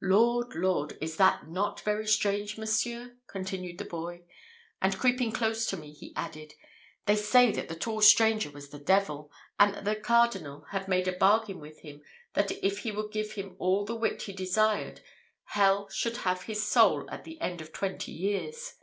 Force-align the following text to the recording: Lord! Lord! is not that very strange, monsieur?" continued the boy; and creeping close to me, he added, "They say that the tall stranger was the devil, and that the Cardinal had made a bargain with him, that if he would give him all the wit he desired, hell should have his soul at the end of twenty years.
Lord! 0.00 0.54
Lord! 0.54 0.96
is 1.00 1.18
not 1.18 1.38
that 1.50 1.80
very 1.84 2.06
strange, 2.06 2.56
monsieur?" 2.56 3.16
continued 3.26 3.78
the 3.78 3.84
boy; 3.84 4.22
and 4.80 4.96
creeping 4.96 5.32
close 5.32 5.66
to 5.66 5.76
me, 5.76 5.90
he 5.92 6.12
added, 6.14 6.54
"They 7.06 7.16
say 7.16 7.50
that 7.50 7.68
the 7.68 7.74
tall 7.74 8.00
stranger 8.00 8.52
was 8.52 8.68
the 8.68 8.78
devil, 8.78 9.32
and 9.58 9.74
that 9.74 9.84
the 9.84 9.96
Cardinal 9.96 10.64
had 10.70 10.86
made 10.86 11.08
a 11.08 11.18
bargain 11.18 11.58
with 11.58 11.80
him, 11.80 12.02
that 12.34 12.52
if 12.64 12.78
he 12.84 12.92
would 12.92 13.10
give 13.10 13.32
him 13.32 13.56
all 13.58 13.84
the 13.84 13.96
wit 13.96 14.22
he 14.22 14.32
desired, 14.32 15.00
hell 15.42 15.88
should 15.88 16.18
have 16.18 16.42
his 16.42 16.62
soul 16.62 17.10
at 17.10 17.24
the 17.24 17.40
end 17.40 17.60
of 17.60 17.72
twenty 17.72 18.12
years. 18.12 18.74